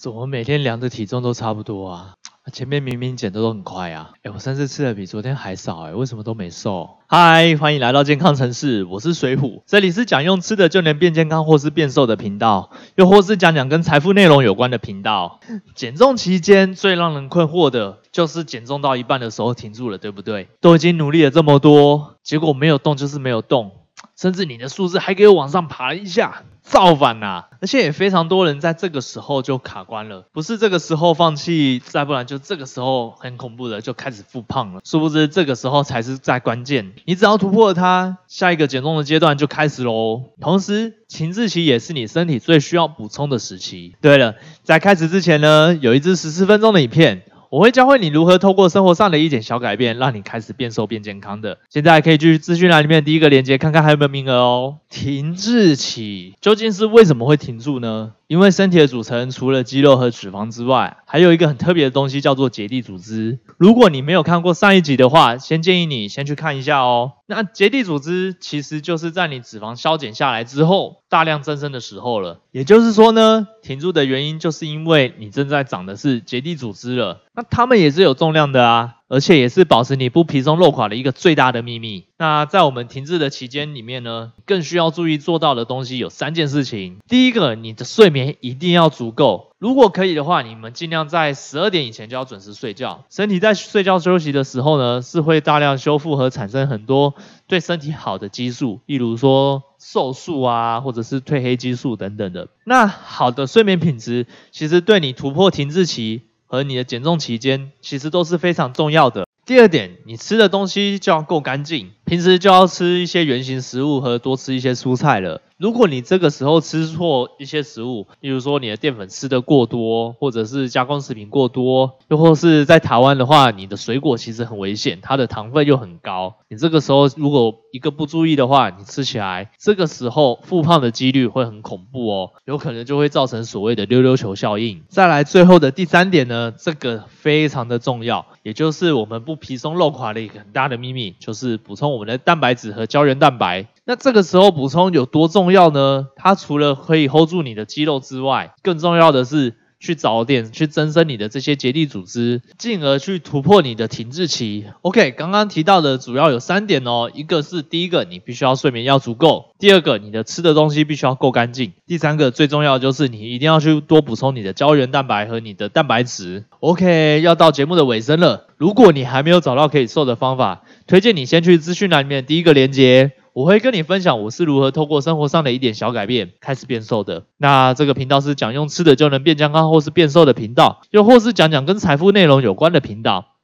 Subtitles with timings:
[0.00, 2.14] 怎么每天量的体重都差不多啊？
[2.54, 4.12] 前面明明减的都很快啊！
[4.22, 6.88] 哎，我上次吃的比昨天还少哎，为什么都没瘦？
[7.06, 15.38] 嗨，欢迎来到健康城市，我是水虎，这里是讲用吃的就能变健康或是变瘦的频道，又或是讲讲跟财富内容有关的频道。
[15.74, 20.48] 减重期间最让人困惑的就是减重到一半的时候停住了，对不对？
[20.62, 23.72] 都已经努力了这么多，结果没有动就是没有动。
[24.16, 27.46] 甚至你的数字还给我往上爬一下，造反呐！
[27.60, 34.80] 而且也非常多人在这个时候就卡关了，不是这个时候放弃，再不然就这个时候很恐怖的就开始复胖了。
[34.84, 40.22] 殊不知这个时候才是在关键，你只要突破了它，下一个减重的阶段就开始喽。
[40.40, 43.96] 同时，情志期也是你身体最需要补充的时期。
[44.00, 47.24] 对了，在开始之前呢，有一支十四分钟的影片。
[47.50, 51.58] 我会教会你如何透过生活上的一点小改变，让你开始变瘦变健康的。
[51.68, 54.76] 现在可以去资讯栏里面第一个链接看看还有没有名额哦。
[54.88, 58.12] 停滞期究竟是为什么会停住呢？
[58.28, 63.40] 因为身体的组成除了肌肉和脂肪之外，还有一个很特别的东西叫做结缔组织。
[63.58, 67.14] 如果你没有看过上一集的话，先建议你先去看一下哦。
[67.26, 72.40] 那结缔组织其实就是在你脂肪消减下来之后大量增生的时候了。
[72.52, 77.22] 也就是说呢，停住的原因就是因为你正在长的是结缔组织了。
[77.34, 78.96] 那它们也是有重量的啊。
[79.10, 82.04] 而且也是保持你不皮松肉垮的一个最大的秘密。
[82.16, 86.98] 那在我们停滞的期间里面呢，更需要注意做到的东西有三件事情。
[87.08, 89.50] 第一个，你的睡眠一定要足够。
[89.58, 93.02] 如果可以的话，你们尽量在十二点以前就要准时睡觉。
[93.10, 97.14] 身体在睡觉休息的时候呢，是会大量修复和产生很多
[97.48, 102.46] 对身体好的激素，例如说瘦素啊，或者是褪黑激素等等的。
[102.62, 106.22] 那好的睡眠品质，其实对你突破停滞期。
[106.50, 109.28] 和你的减重期间，其实都是非常重要的。
[109.46, 115.40] 第二点，你吃的东西就要够干净，平时就要吃一些原形食物和多吃一些蔬菜了。
[115.58, 126.34] 如果你这个时候吃错一些食物，例如说你的淀粉吃的过多，或者是加工食品过多，又或是在台湾的话，你的水果其实很危险，它的糖分又很高。
[126.48, 134.82] 你这个时候如果一个不注意的话，你吃起来这个时候复胖的几率会很恐怖哦，有可能就会造成所谓的溜溜球效应。
[134.88, 143.68] 再来最后的第三点呢，这个非常的重要，也就是我们不皮松肉垮的一个很大的秘密，就是补充我们的蛋白质和胶原蛋白。
[143.84, 146.08] 那这个时候补充有多重要呢？
[146.16, 154.66] 它除了可以 hold 住你的肌肉之外，更重要的是去早点去增生你的这些结缔组织，进而去突破你的停滞期。
[154.82, 166.44] OK，刚刚提到的主要有三点哦，一个是第一个，你必须要睡眠要足够；第二个，你的吃的东西必须要够干净；第三个，最重要的就是你一定要去多补充你的胶原蛋白和你的蛋白质。
[166.60, 173.12] OK，要到节目的尾声了，如果你还没有找到可以瘦的方法，推荐你先去资讯栏里面第一个链接。
[173.32, 177.24] 我会跟你分享我是如何透过生活上的一点小改变开始变瘦的。
[177.36, 183.36] 那这个频道是讲用吃的就能变健康或是变瘦的频道，又或是讲讲跟财富内容有关的频道。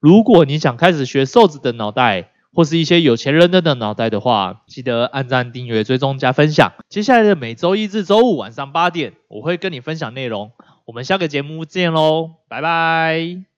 [0.00, 6.72] 如果你想开始学瘦子的脑袋，或是一些有钱人的脑袋的话，记得按赞、订阅、追踪、加分享。
[6.88, 10.50] 接下来的每周一至周五晚上八点，我会跟你分享内容。
[10.84, 13.51] 我们下个节目见喽，拜拜。